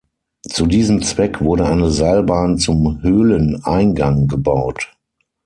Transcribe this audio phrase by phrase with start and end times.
[0.49, 4.97] Zu diesem Zweck wurde eine Seilbahn zum Höhleneingang gebaut.